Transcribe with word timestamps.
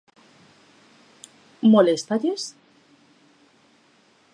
¿Moléstalles? 1.73 2.43